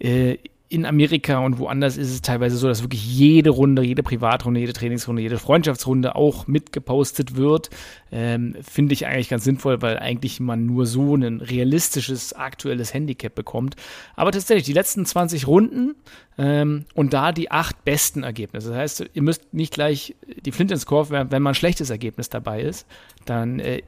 Äh, 0.00 0.38
in 0.70 0.84
Amerika 0.84 1.38
und 1.38 1.58
woanders 1.58 1.96
ist 1.96 2.10
es 2.10 2.20
teilweise 2.20 2.58
so, 2.58 2.68
dass 2.68 2.82
wirklich 2.82 3.04
jede 3.06 3.48
Runde, 3.48 3.82
jede 3.82 4.02
Privatrunde, 4.02 4.60
jede 4.60 4.74
Trainingsrunde, 4.74 5.22
jede 5.22 5.38
Freundschaftsrunde 5.38 6.14
auch 6.14 6.46
mitgepostet 6.46 7.36
wird. 7.36 7.70
Ähm, 8.12 8.54
Finde 8.60 8.92
ich 8.92 9.06
eigentlich 9.06 9.30
ganz 9.30 9.44
sinnvoll, 9.44 9.80
weil 9.80 9.98
eigentlich 9.98 10.40
man 10.40 10.66
nur 10.66 10.84
so 10.84 11.16
ein 11.16 11.40
realistisches, 11.40 12.34
aktuelles 12.34 12.92
Handicap 12.92 13.34
bekommt. 13.34 13.76
Aber 14.14 14.30
tatsächlich, 14.30 14.64
die 14.64 14.74
letzten 14.74 15.06
20 15.06 15.46
Runden 15.46 15.94
ähm, 16.36 16.84
und 16.94 17.14
da 17.14 17.32
die 17.32 17.50
acht 17.50 17.84
besten 17.84 18.22
Ergebnisse. 18.22 18.68
Das 18.68 18.78
heißt, 18.78 19.10
ihr 19.14 19.22
müsst 19.22 19.54
nicht 19.54 19.72
gleich 19.72 20.16
die 20.44 20.52
Flint 20.52 20.70
ins 20.70 20.84
Korb 20.84 21.08
werfen, 21.08 21.32
wenn 21.32 21.42
mal 21.42 21.52
ein 21.52 21.54
schlechtes 21.54 21.88
Ergebnis 21.88 22.28
dabei 22.28 22.60
ist, 22.60 22.86
dann 23.24 23.58
äh, 23.58 23.82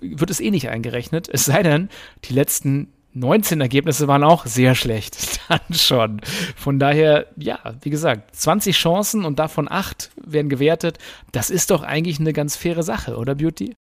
wird 0.00 0.30
es 0.30 0.40
eh 0.40 0.50
nicht 0.50 0.70
eingerechnet. 0.70 1.28
Es 1.30 1.44
sei 1.44 1.62
denn, 1.62 1.90
die 2.24 2.32
letzten 2.32 2.88
19 3.14 3.60
Ergebnisse 3.60 4.08
waren 4.08 4.24
auch 4.24 4.44
sehr 4.44 4.74
schlecht, 4.74 5.40
dann 5.48 5.60
schon. 5.72 6.20
Von 6.56 6.78
daher, 6.78 7.28
ja, 7.36 7.58
wie 7.80 7.90
gesagt, 7.90 8.34
20 8.34 8.76
Chancen 8.76 9.24
und 9.24 9.38
davon 9.38 9.70
8 9.70 10.10
werden 10.16 10.48
gewertet. 10.48 10.98
Das 11.32 11.50
ist 11.50 11.70
doch 11.70 11.82
eigentlich 11.82 12.20
eine 12.20 12.32
ganz 12.32 12.56
faire 12.56 12.82
Sache, 12.82 13.16
oder 13.16 13.34
Beauty? 13.34 13.76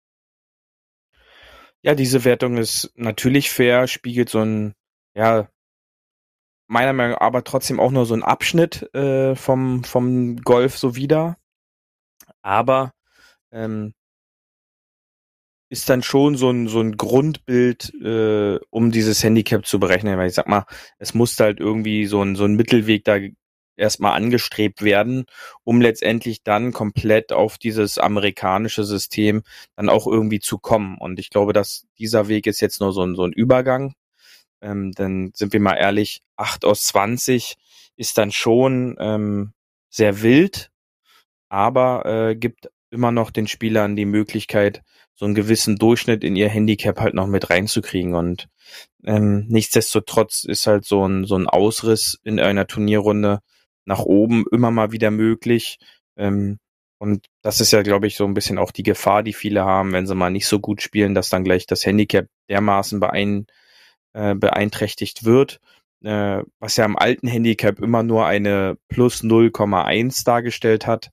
Ja, 1.83 1.95
diese 1.95 2.25
Wertung 2.25 2.59
ist 2.59 2.93
natürlich 2.97 3.51
fair, 3.51 3.87
spiegelt 3.87 4.29
so 4.29 4.41
ein, 4.41 4.75
ja, 5.15 5.49
meiner 6.67 6.93
Meinung 6.93 7.15
nach 7.15 7.21
aber 7.21 7.43
trotzdem 7.43 7.81
auch 7.81 7.91
nur 7.91 8.07
so 8.07 8.15
ein 8.15 8.23
Abschnitt 8.23 8.95
äh, 8.95 9.35
vom, 9.35 9.83
vom 9.85 10.37
Golf 10.37 10.79
so 10.79 10.95
wieder. 10.95 11.37
Aber 12.43 12.93
ähm, 13.53 13.93
ist 15.71 15.89
dann 15.89 16.03
schon 16.03 16.37
so 16.37 16.51
ein, 16.51 16.69
so 16.69 16.81
ein 16.81 16.99
Grundbild, 16.99 17.95
äh, 18.03 18.59
um 18.69 18.91
dieses 18.91 19.25
Handicap 19.25 19.65
zu 19.65 19.81
berechnen. 19.81 20.19
Weil 20.19 20.29
ich 20.29 20.35
sag 20.35 20.49
mal, 20.49 20.67
es 20.99 21.15
muss 21.15 21.41
halt 21.41 21.61
irgendwie 21.61 22.05
so 22.05 22.21
ein, 22.23 22.37
so 22.37 22.45
ein 22.45 22.57
Mittelweg 22.57 23.05
da 23.05 23.17
erstmal 23.77 24.13
angestrebt 24.13 24.83
werden, 24.83 25.25
um 25.65 25.81
letztendlich 25.81 26.43
dann 26.43 26.73
komplett 26.73 27.33
auf 27.33 27.57
dieses 27.57 27.97
amerikanische 27.97 28.85
System 28.85 29.43
dann 29.77 29.89
auch 29.89 30.07
irgendwie 30.07 30.41
zu 30.41 30.59
kommen. 30.59 30.99
Und 30.99 31.19
ich 31.19 31.31
glaube, 31.31 31.55
dass 31.55 31.87
dieser 31.99 32.29
Weg 32.29 32.47
ist 32.47 32.61
jetzt 32.61 32.81
nur 32.81 32.93
so 32.93 33.03
ein, 33.03 33.15
so 33.15 33.25
ein 33.25 33.33
Übergang. 33.33 33.95
Ähm, 34.61 34.93
dann 34.93 35.31
sind 35.35 35.55
wir 35.55 35.61
mal 35.61 35.77
ehrlich, 35.77 36.21
acht 36.37 36.67
aus 36.67 36.83
zwanzig 36.83 37.57
ist 37.97 38.19
dann 38.19 38.33
schon 38.33 38.97
ähm, 38.99 39.53
sehr 39.89 40.21
wild, 40.21 40.71
aber 41.49 42.05
äh, 42.05 42.37
gibt 42.37 42.69
immer 42.91 43.13
noch 43.13 43.31
den 43.31 43.47
Spielern 43.47 43.97
die 43.97 44.05
Möglichkeit, 44.05 44.83
so 45.21 45.27
einen 45.27 45.35
gewissen 45.35 45.77
Durchschnitt 45.77 46.25
in 46.25 46.35
ihr 46.35 46.49
Handicap 46.49 46.99
halt 46.99 47.13
noch 47.13 47.27
mit 47.27 47.51
reinzukriegen. 47.51 48.15
Und 48.15 48.49
ähm, 49.05 49.45
nichtsdestotrotz 49.49 50.45
ist 50.45 50.67
halt 50.67 50.87
so 50.87 51.07
ein, 51.07 51.27
so 51.27 51.37
ein 51.37 51.47
Ausriss 51.47 52.19
in 52.25 52.41
einer 52.41 52.67
Turnierrunde 52.67 53.41
nach 53.85 54.01
oben 54.01 54.47
immer 54.51 54.71
mal 54.71 54.93
wieder 54.93 55.11
möglich. 55.11 55.79
Ähm, 56.17 56.59
und 56.99 57.27
das 57.43 57.61
ist 57.61 57.71
ja, 57.71 57.83
glaube 57.83 58.07
ich, 58.07 58.17
so 58.17 58.25
ein 58.25 58.33
bisschen 58.33 58.57
auch 58.57 58.71
die 58.71 58.83
Gefahr, 58.83 59.23
die 59.23 59.35
viele 59.35 59.63
haben, 59.63 59.93
wenn 59.93 60.07
sie 60.07 60.15
mal 60.15 60.31
nicht 60.31 60.47
so 60.47 60.59
gut 60.59 60.81
spielen, 60.81 61.15
dass 61.15 61.29
dann 61.29 61.45
gleich 61.45 61.67
das 61.67 61.85
Handicap 61.85 62.27
dermaßen 62.49 62.99
beein, 62.99 63.47
äh, 64.15 64.35
beeinträchtigt 64.35 65.27
wird. 65.27 65.61
Äh, 66.03 66.45
was 66.61 66.79
ja 66.79 66.87
im 66.87 66.97
alten 66.97 67.29
Handicap 67.29 67.79
immer 67.79 68.03
nur 68.03 68.25
eine 68.25 68.79
plus 68.89 69.23
0,1 69.23 70.25
dargestellt 70.25 70.87
hat, 70.87 71.11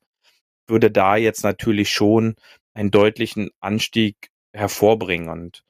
würde 0.66 0.90
da 0.90 1.16
jetzt 1.16 1.44
natürlich 1.44 1.90
schon 1.90 2.36
einen 2.74 2.90
deutlichen 2.90 3.50
Anstieg 3.60 4.30
hervorbringen. 4.52 5.28
Und 5.28 5.64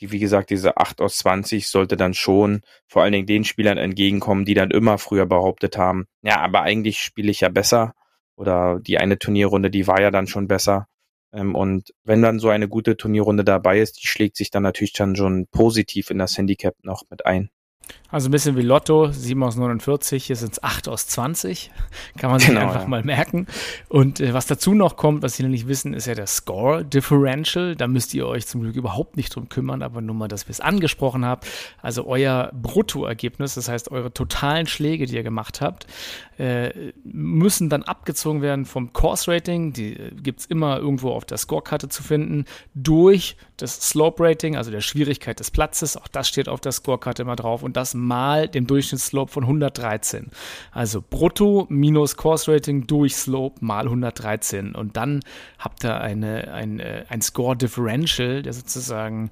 die, 0.00 0.12
wie 0.12 0.18
gesagt, 0.18 0.50
diese 0.50 0.76
8 0.76 1.00
aus 1.00 1.18
20 1.18 1.68
sollte 1.68 1.96
dann 1.96 2.14
schon 2.14 2.62
vor 2.86 3.02
allen 3.02 3.12
Dingen 3.12 3.26
den 3.26 3.44
Spielern 3.44 3.78
entgegenkommen, 3.78 4.44
die 4.44 4.54
dann 4.54 4.70
immer 4.70 4.98
früher 4.98 5.26
behauptet 5.26 5.78
haben, 5.78 6.06
ja, 6.22 6.40
aber 6.40 6.62
eigentlich 6.62 7.00
spiele 7.00 7.30
ich 7.30 7.40
ja 7.40 7.48
besser. 7.48 7.94
Oder 8.36 8.80
die 8.80 8.98
eine 8.98 9.18
Turnierrunde, 9.18 9.70
die 9.70 9.86
war 9.86 10.00
ja 10.00 10.10
dann 10.10 10.26
schon 10.26 10.48
besser. 10.48 10.88
Ähm, 11.32 11.54
und 11.54 11.94
wenn 12.04 12.22
dann 12.22 12.38
so 12.38 12.48
eine 12.48 12.68
gute 12.68 12.96
Turnierrunde 12.96 13.44
dabei 13.44 13.80
ist, 13.80 14.02
die 14.02 14.06
schlägt 14.06 14.36
sich 14.36 14.50
dann 14.50 14.62
natürlich 14.62 14.92
dann 14.92 15.14
schon 15.16 15.46
positiv 15.48 16.10
in 16.10 16.18
das 16.18 16.36
Handicap 16.36 16.74
noch 16.82 17.02
mit 17.10 17.26
ein. 17.26 17.50
Also 18.14 18.28
ein 18.28 18.30
bisschen 18.30 18.56
wie 18.56 18.62
Lotto, 18.62 19.10
7 19.10 19.42
aus 19.42 19.56
49, 19.56 20.24
hier 20.24 20.36
sind 20.36 20.52
es 20.52 20.62
8 20.62 20.86
aus 20.86 21.08
20. 21.08 21.72
Kann 22.16 22.30
man 22.30 22.38
sich 22.38 22.50
genau, 22.50 22.60
einfach 22.60 22.82
ja. 22.82 22.86
mal 22.86 23.02
merken. 23.02 23.48
Und 23.88 24.20
äh, 24.20 24.32
was 24.32 24.46
dazu 24.46 24.72
noch 24.72 24.94
kommt, 24.94 25.24
was 25.24 25.34
Sie 25.34 25.42
noch 25.42 25.50
nicht 25.50 25.66
wissen, 25.66 25.94
ist 25.94 26.06
ja 26.06 26.14
der 26.14 26.28
Score 26.28 26.84
Differential. 26.84 27.74
Da 27.74 27.88
müsst 27.88 28.14
ihr 28.14 28.28
euch 28.28 28.46
zum 28.46 28.60
Glück 28.60 28.76
überhaupt 28.76 29.16
nicht 29.16 29.34
drum 29.34 29.48
kümmern, 29.48 29.82
aber 29.82 30.00
nur 30.00 30.14
mal, 30.14 30.28
dass 30.28 30.46
wir 30.46 30.52
es 30.52 30.60
angesprochen 30.60 31.24
haben. 31.24 31.40
Also 31.82 32.06
euer 32.06 32.52
Bruttoergebnis, 32.52 33.54
das 33.54 33.68
heißt 33.68 33.90
eure 33.90 34.14
totalen 34.14 34.68
Schläge, 34.68 35.06
die 35.06 35.16
ihr 35.16 35.24
gemacht 35.24 35.60
habt, 35.60 35.88
äh, 36.38 36.92
müssen 37.02 37.68
dann 37.68 37.82
abgezogen 37.82 38.42
werden 38.42 38.64
vom 38.64 38.92
Course 38.92 39.28
Rating. 39.28 39.72
Die 39.72 39.94
äh, 39.94 40.10
gibt 40.10 40.38
es 40.38 40.46
immer 40.46 40.78
irgendwo 40.78 41.10
auf 41.10 41.24
der 41.24 41.38
Scorekarte 41.38 41.88
zu 41.88 42.04
finden, 42.04 42.44
durch 42.74 43.36
das 43.56 43.80
Slope 43.80 44.22
Rating, 44.22 44.56
also 44.56 44.70
der 44.70 44.80
Schwierigkeit 44.80 45.40
des 45.40 45.50
Platzes. 45.50 45.96
Auch 45.96 46.08
das 46.08 46.28
steht 46.28 46.48
auf 46.48 46.60
der 46.60 46.72
Scorekarte 46.72 47.22
immer 47.22 47.36
drauf. 47.36 47.62
Und 47.62 47.76
das 47.76 47.94
mal 48.04 48.48
dem 48.48 48.66
Durchschnittsslope 48.66 49.32
von 49.32 49.44
113. 49.44 50.30
Also 50.72 51.02
brutto 51.08 51.66
minus 51.68 52.16
Course 52.16 52.52
Rating 52.52 52.86
durch 52.86 53.16
Slope 53.16 53.64
mal 53.64 53.84
113. 53.84 54.74
Und 54.74 54.96
dann 54.96 55.20
habt 55.58 55.84
ihr 55.84 56.00
eine, 56.00 56.52
ein, 56.52 56.80
äh, 56.80 57.04
ein 57.08 57.22
Score 57.22 57.56
Differential, 57.56 58.42
der 58.42 58.52
sozusagen 58.52 59.30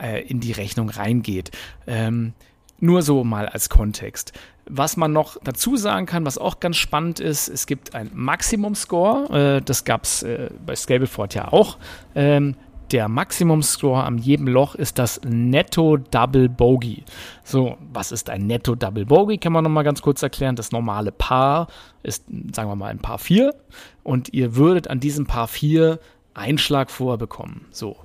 äh, 0.00 0.26
in 0.26 0.40
die 0.40 0.52
Rechnung 0.52 0.88
reingeht. 0.88 1.50
Ähm, 1.86 2.32
nur 2.78 3.02
so 3.02 3.22
mal 3.24 3.48
als 3.48 3.68
Kontext. 3.68 4.32
Was 4.66 4.96
man 4.96 5.12
noch 5.12 5.38
dazu 5.42 5.76
sagen 5.76 6.06
kann, 6.06 6.24
was 6.26 6.38
auch 6.38 6.60
ganz 6.60 6.76
spannend 6.76 7.20
ist, 7.20 7.48
es 7.48 7.66
gibt 7.66 7.94
ein 7.94 8.10
Maximum-Score, 8.12 9.56
äh, 9.58 9.62
das 9.62 9.84
gab 9.84 10.04
es 10.04 10.22
äh, 10.22 10.50
bei 10.64 10.74
Scableford 10.74 11.34
ja 11.34 11.52
auch. 11.52 11.78
Ähm, 12.14 12.56
der 12.92 13.08
Maximum-Score 13.08 14.04
an 14.04 14.18
jedem 14.18 14.48
Loch 14.48 14.74
ist 14.74 14.98
das 14.98 15.20
Netto 15.24 15.96
Double 15.96 16.48
Bogey. 16.48 17.04
So, 17.42 17.76
was 17.92 18.12
ist 18.12 18.28
ein 18.28 18.46
Netto 18.46 18.74
Double 18.74 19.06
Bogey? 19.06 19.38
Kann 19.38 19.52
man 19.52 19.64
nochmal 19.64 19.84
ganz 19.84 20.02
kurz 20.02 20.22
erklären. 20.22 20.56
Das 20.56 20.72
normale 20.72 21.10
Paar 21.10 21.68
ist, 22.02 22.24
sagen 22.54 22.68
wir 22.68 22.76
mal, 22.76 22.88
ein 22.88 22.98
Paar 22.98 23.18
4 23.18 23.54
und 24.02 24.32
ihr 24.34 24.56
würdet 24.56 24.88
an 24.88 25.00
diesem 25.00 25.26
Paar 25.26 25.48
4 25.48 25.98
Einschlag 26.34 26.90
vorbekommen. 26.90 27.66
So, 27.70 27.96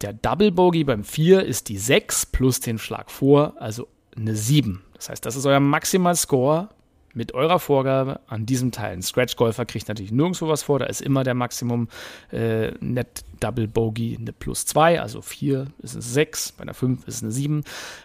der 0.00 0.14
Double 0.14 0.50
Bogey 0.50 0.84
beim 0.84 1.04
4 1.04 1.44
ist 1.44 1.68
die 1.68 1.78
6 1.78 2.26
plus 2.26 2.60
den 2.60 2.78
Schlag 2.78 3.10
vor, 3.10 3.54
also 3.58 3.86
eine 4.16 4.34
7. 4.34 4.82
Das 4.94 5.10
heißt, 5.10 5.24
das 5.26 5.36
ist 5.36 5.46
euer 5.46 5.60
Maximal 5.60 6.16
Score 6.16 6.68
mit 7.14 7.34
eurer 7.34 7.58
Vorgabe 7.58 8.20
an 8.26 8.46
diesem 8.46 8.72
Teil. 8.72 8.94
Ein 8.94 9.02
Scratch-Golfer 9.02 9.66
kriegt 9.66 9.88
natürlich 9.88 10.12
nirgendwo 10.12 10.48
was 10.48 10.62
vor, 10.62 10.78
da 10.78 10.86
ist 10.86 11.02
immer 11.02 11.24
der 11.24 11.34
Maximum 11.34 11.88
äh, 12.30 12.72
Net 12.80 13.24
Double 13.42 13.66
Bogey 13.66 14.16
eine 14.18 14.32
plus 14.32 14.66
2, 14.66 15.00
also 15.00 15.20
4 15.20 15.66
ist 15.82 15.96
es 15.96 16.12
6, 16.14 16.52
bei 16.52 16.62
einer 16.62 16.74
5 16.74 17.08
ist 17.08 17.16
es 17.16 17.22
eine 17.22 17.32
7. 17.32 17.64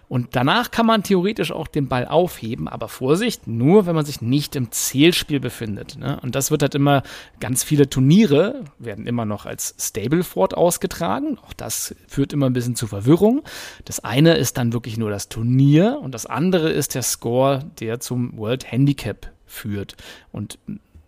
Und 0.10 0.36
danach 0.36 0.72
kann 0.72 0.86
man 0.86 1.04
theoretisch 1.04 1.52
auch 1.52 1.68
den 1.68 1.88
Ball 1.88 2.08
aufheben, 2.08 2.68
aber 2.68 2.88
Vorsicht, 2.88 3.46
nur 3.46 3.86
wenn 3.86 3.96
man 3.96 4.06
sich 4.06 4.22
nicht 4.22 4.56
im 4.56 4.72
Zählspiel 4.72 5.40
befindet. 5.40 5.98
Ne? 5.98 6.20
Und 6.22 6.34
das 6.34 6.50
wird 6.50 6.64
halt 6.64 6.76
immer, 6.76 7.04
ganz 7.40 7.64
viele 7.64 7.90
Turniere 7.90 8.64
werden 8.80 9.06
immer 9.06 9.26
noch 9.26 9.46
als 9.46 9.76
Stableford 9.80 10.58
ausgetragen. 10.58 11.38
Auch 11.46 11.54
das 11.54 11.96
führt 12.08 12.34
immer 12.34 12.48
ein 12.48 12.54
bisschen 12.54 12.76
zu 12.76 12.88
Verwirrung. 12.88 13.44
Das 13.86 14.00
eine 14.00 14.38
ist 14.38 14.58
dann 14.58 14.74
wirklich 14.74 14.98
nur 14.98 15.12
das 15.12 15.30
Turnier 15.30 16.00
und 16.02 16.14
das 16.14 16.26
andere 16.26 16.72
ist 16.72 16.96
der 16.96 17.04
Score, 17.04 17.64
der 17.80 18.00
zum 18.00 18.38
World 18.38 18.72
Handicap 18.72 19.32
führt. 19.46 19.96
Und 20.32 20.58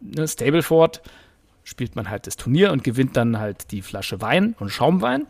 ne, 0.01 0.27
Stableford 0.27 1.01
spielt 1.69 1.95
man 1.95 2.09
halt 2.09 2.25
das 2.25 2.35
Turnier 2.35 2.71
und 2.71 2.83
gewinnt 2.83 3.15
dann 3.15 3.37
halt 3.37 3.71
die 3.71 3.83
Flasche 3.83 4.21
Wein 4.21 4.55
und 4.59 4.69
Schaumwein. 4.69 5.27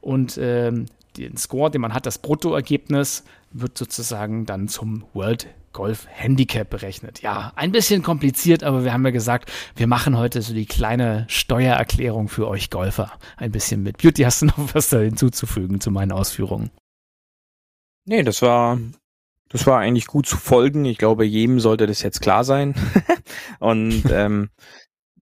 Und 0.00 0.38
ähm, 0.40 0.86
den 1.18 1.36
Score, 1.36 1.70
den 1.70 1.82
man 1.82 1.92
hat, 1.92 2.06
das 2.06 2.18
Bruttoergebnis, 2.18 3.24
wird 3.50 3.76
sozusagen 3.76 4.46
dann 4.46 4.68
zum 4.68 5.04
World 5.12 5.48
Golf 5.74 6.06
Handicap 6.08 6.70
berechnet. 6.70 7.20
Ja, 7.20 7.52
ein 7.56 7.72
bisschen 7.72 8.02
kompliziert, 8.02 8.64
aber 8.64 8.84
wir 8.84 8.94
haben 8.94 9.04
ja 9.04 9.10
gesagt, 9.10 9.52
wir 9.76 9.86
machen 9.86 10.16
heute 10.16 10.40
so 10.40 10.54
die 10.54 10.66
kleine 10.66 11.26
Steuererklärung 11.28 12.28
für 12.28 12.48
euch 12.48 12.70
Golfer. 12.70 13.12
Ein 13.36 13.52
bisschen 13.52 13.82
mit. 13.82 13.98
Beauty, 13.98 14.22
hast 14.22 14.40
du 14.40 14.46
noch 14.46 14.74
was 14.74 14.88
da 14.88 14.98
hinzuzufügen 14.98 15.80
zu 15.80 15.90
meinen 15.90 16.12
Ausführungen? 16.12 16.70
Nee, 18.06 18.22
das 18.22 18.40
war, 18.40 18.78
das 19.50 19.66
war 19.66 19.78
eigentlich 19.78 20.06
gut 20.06 20.26
zu 20.26 20.38
folgen. 20.38 20.86
Ich 20.86 20.96
glaube, 20.96 21.26
jedem 21.26 21.60
sollte 21.60 21.86
das 21.86 22.02
jetzt 22.02 22.22
klar 22.22 22.44
sein. 22.44 22.74
Und 23.58 24.04
ähm, 24.10 24.48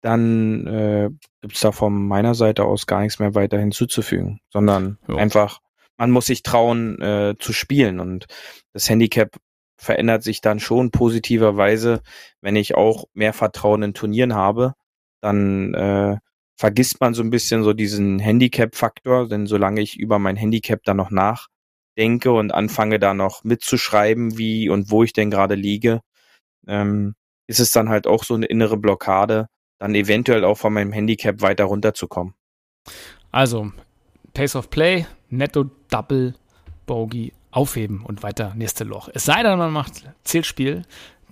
dann 0.03 0.67
äh, 0.67 1.11
gibt 1.41 1.55
es 1.55 1.61
da 1.61 1.73
von 1.73 2.07
meiner 2.07 2.35
Seite 2.35 2.65
aus 2.65 2.87
gar 2.87 3.01
nichts 3.01 3.19
mehr 3.19 3.35
weiter 3.35 3.59
hinzuzufügen, 3.59 4.41
sondern 4.51 4.99
jo. 5.09 5.17
einfach, 5.17 5.61
man 5.97 6.11
muss 6.11 6.27
sich 6.27 6.43
trauen 6.43 7.01
äh, 7.01 7.37
zu 7.39 7.53
spielen. 7.53 8.01
Und 8.01 8.27
das 8.73 8.91
Handicap 8.91 9.37
verändert 9.77 10.23
sich 10.25 10.41
dann 10.41 10.61
schon 10.61 10.91
positiverweise, 10.91 12.03
wenn 12.41 12.57
ich 12.57 12.75
auch 12.75 13.05
mehr 13.15 13.33
Vertrauen 13.33 13.83
in 13.83 13.95
Turnieren 13.95 14.35
habe, 14.35 14.75
dann 15.21 15.75
äh, 15.75 16.17
vergisst 16.57 17.01
man 17.01 17.15
so 17.15 17.23
ein 17.23 17.31
bisschen 17.31 17.63
so 17.63 17.73
diesen 17.73 18.19
Handicap-Faktor, 18.19 19.29
denn 19.29 19.47
solange 19.47 19.81
ich 19.81 19.99
über 19.99 20.19
mein 20.19 20.37
Handicap 20.37 20.83
dann 20.85 20.97
noch 20.97 21.11
nachdenke 21.11 22.33
und 22.33 22.53
anfange 22.53 22.99
da 22.99 23.15
noch 23.15 23.45
mitzuschreiben, 23.45 24.37
wie 24.37 24.69
und 24.69 24.91
wo 24.91 25.05
ich 25.05 25.13
denn 25.13 25.31
gerade 25.31 25.55
liege, 25.55 26.01
ähm, 26.67 27.15
ist 27.49 27.61
es 27.61 27.73
dann 27.73 27.89
halt 27.89 28.07
auch 28.07 28.25
so 28.25 28.35
eine 28.35 28.47
innere 28.47 28.77
Blockade, 28.77 29.49
dann 29.83 29.97
eventuell 29.97 30.45
auch 30.45 30.57
von 30.57 30.73
meinem 30.73 30.93
Handicap 30.93 31.41
weiter 31.43 31.65
runterzukommen. 31.65 32.35
Also, 33.33 33.73
Pace 34.33 34.55
of 34.55 34.71
Play, 34.71 35.07
Netto 35.29 35.71
Double 35.91 36.35
Bogey 36.87 37.33
aufheben 37.51 38.05
und 38.05 38.23
weiter 38.23 38.55
nächste 38.55 38.85
Loch. 38.85 39.09
Es 39.13 39.25
sei 39.25 39.43
denn, 39.43 39.59
man 39.59 39.73
macht 39.73 40.05
Zählspiel, 40.23 40.83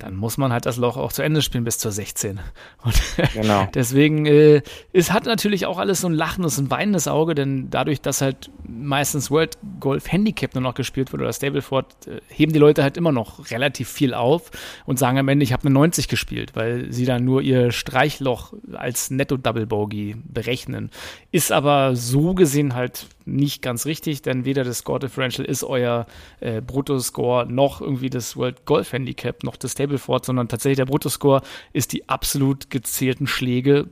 dann 0.00 0.16
muss 0.16 0.38
man 0.38 0.52
halt 0.52 0.66
das 0.66 0.76
Loch 0.76 0.96
auch 0.96 1.12
zu 1.12 1.22
Ende 1.22 1.42
spielen 1.42 1.64
bis 1.64 1.78
zur 1.78 1.92
16. 1.92 2.40
Und 2.82 2.94
genau. 3.34 3.68
deswegen, 3.74 4.26
äh, 4.26 4.62
es 4.92 5.12
hat 5.12 5.26
natürlich 5.26 5.66
auch 5.66 5.78
alles 5.78 6.00
so 6.00 6.08
ein 6.08 6.14
lachendes 6.14 6.58
und 6.58 6.70
weinendes 6.70 7.08
Auge, 7.08 7.34
denn 7.34 7.70
dadurch, 7.70 8.00
dass 8.00 8.20
halt 8.20 8.50
meistens 8.66 9.30
World 9.30 9.58
Golf 9.78 10.10
Handicap 10.10 10.54
nur 10.54 10.62
noch 10.62 10.74
gespielt 10.74 11.12
wird 11.12 11.22
oder 11.22 11.32
Stableford, 11.32 12.06
äh, 12.06 12.20
heben 12.28 12.52
die 12.52 12.58
Leute 12.58 12.82
halt 12.82 12.96
immer 12.96 13.12
noch 13.12 13.50
relativ 13.50 13.88
viel 13.88 14.14
auf 14.14 14.50
und 14.86 14.98
sagen 14.98 15.18
am 15.18 15.28
Ende, 15.28 15.44
ich 15.44 15.52
habe 15.52 15.64
eine 15.64 15.74
90 15.74 16.08
gespielt, 16.08 16.52
weil 16.54 16.92
sie 16.92 17.04
dann 17.04 17.24
nur 17.24 17.42
ihr 17.42 17.70
Streichloch 17.72 18.54
als 18.72 19.10
Netto-Double 19.10 19.66
Bogey 19.66 20.16
berechnen. 20.24 20.90
Ist 21.30 21.52
aber 21.52 21.94
so 21.96 22.34
gesehen 22.34 22.74
halt 22.74 23.06
nicht 23.36 23.62
ganz 23.62 23.86
richtig, 23.86 24.22
denn 24.22 24.44
weder 24.44 24.64
das 24.64 24.78
Score 24.78 24.98
Differential 24.98 25.46
ist 25.46 25.64
euer 25.64 26.06
äh, 26.40 26.60
Bruttoscore 26.60 27.46
noch 27.46 27.80
irgendwie 27.80 28.10
das 28.10 28.36
World 28.36 28.64
Golf 28.64 28.92
Handicap 28.92 29.42
noch 29.44 29.56
das 29.56 29.72
Stableford, 29.72 30.24
sondern 30.24 30.48
tatsächlich 30.48 30.78
der 30.78 30.86
Bruttoscore 30.86 31.42
ist 31.72 31.92
die 31.92 32.08
absolut 32.08 32.70
gezählten 32.70 33.26
Schläge 33.26 33.88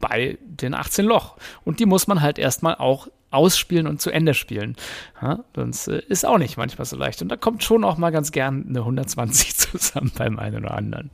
bei 0.00 0.38
den 0.44 0.74
18 0.74 1.04
Loch. 1.04 1.36
Und 1.64 1.80
die 1.80 1.86
muss 1.86 2.06
man 2.06 2.20
halt 2.20 2.38
erstmal 2.38 2.76
auch 2.76 3.08
ausspielen 3.30 3.86
und 3.86 4.00
zu 4.00 4.10
Ende 4.10 4.34
spielen. 4.34 4.76
Ja, 5.20 5.44
sonst 5.54 5.88
äh, 5.88 6.02
ist 6.08 6.24
auch 6.24 6.38
nicht 6.38 6.56
manchmal 6.56 6.86
so 6.86 6.96
leicht. 6.96 7.20
Und 7.22 7.28
da 7.28 7.36
kommt 7.36 7.62
schon 7.62 7.84
auch 7.84 7.98
mal 7.98 8.10
ganz 8.10 8.32
gern 8.32 8.66
eine 8.68 8.80
120 8.80 9.56
zusammen 9.56 10.12
beim 10.16 10.38
einen 10.38 10.64
oder 10.64 10.74
anderen. 10.74 11.10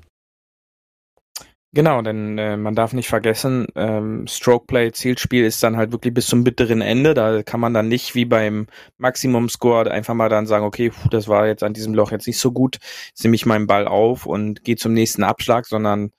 Genau, 1.74 2.02
denn 2.02 2.38
äh, 2.38 2.56
man 2.56 2.76
darf 2.76 2.92
nicht 2.92 3.08
vergessen, 3.08 3.66
ähm, 3.74 4.28
Strokeplay, 4.28 4.92
Zielspiel 4.92 5.44
ist 5.44 5.60
dann 5.64 5.76
halt 5.76 5.90
wirklich 5.90 6.14
bis 6.14 6.28
zum 6.28 6.44
bitteren 6.44 6.80
Ende. 6.80 7.14
Da 7.14 7.42
kann 7.42 7.58
man 7.58 7.74
dann 7.74 7.88
nicht 7.88 8.14
wie 8.14 8.24
beim 8.24 8.68
Maximum 8.96 9.48
Score 9.48 9.90
einfach 9.90 10.14
mal 10.14 10.28
dann 10.28 10.46
sagen, 10.46 10.64
okay, 10.64 10.90
puh, 10.90 11.08
das 11.08 11.26
war 11.26 11.48
jetzt 11.48 11.64
an 11.64 11.72
diesem 11.74 11.92
Loch 11.92 12.12
jetzt 12.12 12.28
nicht 12.28 12.38
so 12.38 12.52
gut, 12.52 12.78
nehme 13.20 13.34
ich 13.34 13.44
meinen 13.44 13.66
Ball 13.66 13.88
auf 13.88 14.24
und 14.24 14.62
gehe 14.62 14.76
zum 14.76 14.92
nächsten 14.92 15.24
Abschlag, 15.24 15.66
sondern 15.66 16.12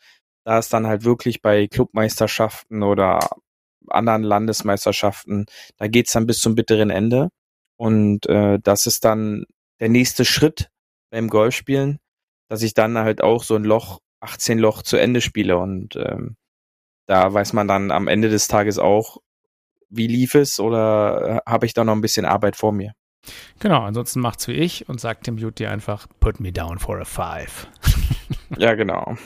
da 0.43 0.59
ist 0.59 0.73
dann 0.73 0.87
halt 0.87 1.05
wirklich 1.05 1.41
bei 1.41 1.67
Clubmeisterschaften 1.67 2.83
oder 2.83 3.19
anderen 3.87 4.23
Landesmeisterschaften, 4.23 5.45
da 5.77 5.87
geht's 5.87 6.11
dann 6.11 6.27
bis 6.27 6.39
zum 6.39 6.55
bitteren 6.55 6.89
Ende. 6.89 7.29
Und 7.77 8.25
äh, 8.27 8.59
das 8.61 8.87
ist 8.87 9.05
dann 9.05 9.45
der 9.79 9.89
nächste 9.89 10.25
Schritt 10.25 10.69
beim 11.11 11.29
Golfspielen, 11.29 11.99
dass 12.49 12.61
ich 12.61 12.73
dann 12.73 12.97
halt 12.97 13.21
auch 13.21 13.43
so 13.43 13.55
ein 13.55 13.63
Loch 13.63 13.99
18 14.25 14.59
Loch 14.59 14.81
zu 14.81 14.97
Ende 14.97 15.21
spiele 15.21 15.57
und 15.57 15.95
ähm, 15.95 16.35
da 17.07 17.33
weiß 17.33 17.53
man 17.53 17.67
dann 17.67 17.91
am 17.91 18.07
Ende 18.07 18.29
des 18.29 18.47
Tages 18.47 18.79
auch, 18.79 19.17
wie 19.89 20.07
lief 20.07 20.35
es 20.35 20.59
oder 20.59 21.41
äh, 21.45 21.49
habe 21.49 21.65
ich 21.65 21.73
da 21.73 21.83
noch 21.83 21.93
ein 21.93 22.01
bisschen 22.01 22.25
Arbeit 22.25 22.55
vor 22.55 22.71
mir. 22.71 22.93
Genau, 23.59 23.81
ansonsten 23.83 24.19
macht's 24.19 24.47
wie 24.47 24.53
ich 24.53 24.87
und 24.89 24.99
sagt 24.99 25.27
dem 25.27 25.37
Beauty 25.37 25.65
einfach, 25.65 26.07
put 26.19 26.39
me 26.39 26.51
down 26.51 26.79
for 26.79 26.99
a 26.99 27.05
five. 27.05 27.67
ja, 28.57 28.75
genau. 28.75 29.17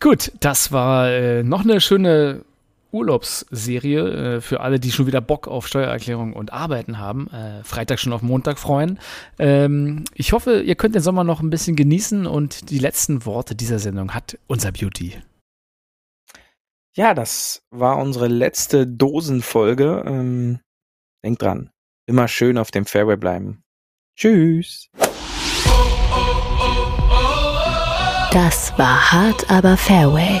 Gut, 0.00 0.32
das 0.40 0.72
war 0.72 1.10
äh, 1.10 1.42
noch 1.42 1.62
eine 1.62 1.80
schöne 1.80 2.44
Urlaubsserie 2.92 4.36
äh, 4.36 4.40
für 4.40 4.60
alle, 4.60 4.78
die 4.78 4.92
schon 4.92 5.06
wieder 5.06 5.20
Bock 5.20 5.48
auf 5.48 5.66
Steuererklärung 5.66 6.34
und 6.34 6.52
Arbeiten 6.52 6.98
haben. 6.98 7.28
Äh, 7.28 7.64
Freitag 7.64 7.98
schon 7.98 8.12
auf 8.12 8.22
Montag 8.22 8.58
freuen. 8.58 8.98
Ähm, 9.38 10.04
ich 10.14 10.32
hoffe, 10.32 10.60
ihr 10.60 10.74
könnt 10.74 10.94
den 10.94 11.02
Sommer 11.02 11.24
noch 11.24 11.40
ein 11.40 11.50
bisschen 11.50 11.76
genießen 11.76 12.26
und 12.26 12.70
die 12.70 12.78
letzten 12.78 13.24
Worte 13.24 13.54
dieser 13.54 13.78
Sendung 13.78 14.14
hat 14.14 14.38
unser 14.46 14.72
Beauty. 14.72 15.14
Ja, 16.94 17.14
das 17.14 17.62
war 17.70 17.96
unsere 17.96 18.28
letzte 18.28 18.86
Dosenfolge. 18.86 20.04
Ähm, 20.06 20.60
denkt 21.24 21.40
dran, 21.40 21.70
immer 22.06 22.28
schön 22.28 22.58
auf 22.58 22.70
dem 22.70 22.84
Fairway 22.84 23.16
bleiben. 23.16 23.62
Tschüss. 24.14 24.90
Das 28.32 28.72
war 28.78 29.12
hart, 29.12 29.50
aber 29.50 29.76
Fairway. 29.76 30.40